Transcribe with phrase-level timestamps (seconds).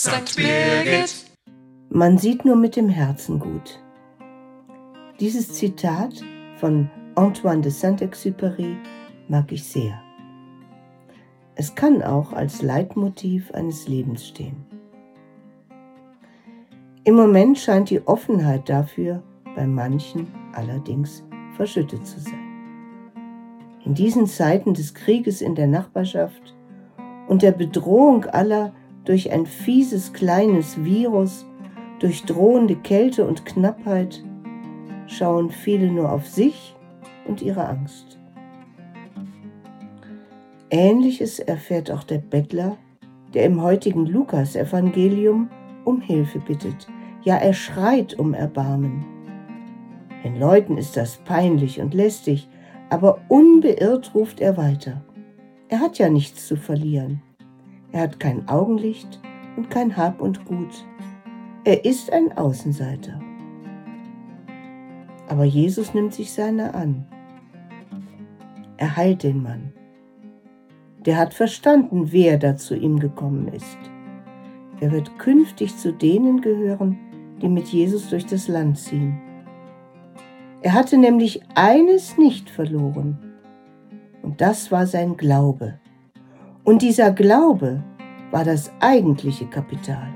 [0.00, 0.36] St.
[0.36, 1.26] Birgit.
[1.90, 3.82] Man sieht nur mit dem Herzen gut.
[5.18, 6.22] Dieses Zitat
[6.58, 8.76] von Antoine de Saint-Exupéry
[9.26, 10.00] mag ich sehr.
[11.56, 14.64] Es kann auch als Leitmotiv eines Lebens stehen.
[17.02, 19.20] Im Moment scheint die Offenheit dafür
[19.56, 21.24] bei manchen allerdings
[21.56, 23.10] verschüttet zu sein.
[23.84, 26.54] In diesen Zeiten des Krieges in der Nachbarschaft
[27.26, 28.72] und der Bedrohung aller
[29.08, 31.46] durch ein fieses kleines Virus,
[31.98, 34.22] durch drohende Kälte und Knappheit,
[35.06, 36.76] schauen viele nur auf sich
[37.26, 38.18] und ihre Angst.
[40.68, 42.76] Ähnliches erfährt auch der Bettler,
[43.32, 45.48] der im heutigen Lukas-Evangelium
[45.86, 46.86] um Hilfe bittet.
[47.22, 49.06] Ja, er schreit um Erbarmen.
[50.22, 52.46] Den Leuten ist das peinlich und lästig,
[52.90, 55.02] aber unbeirrt ruft er weiter.
[55.70, 57.22] Er hat ja nichts zu verlieren.
[57.92, 59.20] Er hat kein Augenlicht
[59.56, 60.84] und kein Hab und Gut.
[61.64, 63.20] Er ist ein Außenseiter.
[65.28, 67.06] Aber Jesus nimmt sich seiner an.
[68.76, 69.72] Er heilt den Mann.
[71.04, 73.78] Der hat verstanden, wer da zu ihm gekommen ist.
[74.80, 76.98] Er wird künftig zu denen gehören,
[77.42, 79.18] die mit Jesus durch das Land ziehen.
[80.62, 83.18] Er hatte nämlich eines nicht verloren,
[84.22, 85.78] und das war sein Glaube.
[86.68, 87.82] Und dieser Glaube
[88.30, 90.12] war das eigentliche Kapital.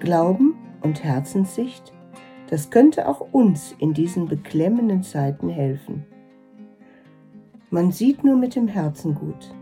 [0.00, 1.94] Glauben und Herzenssicht,
[2.50, 6.04] das könnte auch uns in diesen beklemmenden Zeiten helfen.
[7.70, 9.54] Man sieht nur mit dem Herzen gut.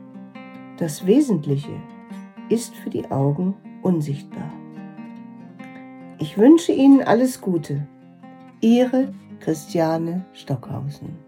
[0.79, 1.81] Das Wesentliche
[2.49, 4.53] ist für die Augen unsichtbar.
[6.19, 7.87] Ich wünsche Ihnen alles Gute.
[8.61, 11.26] Ihre Christiane Stockhausen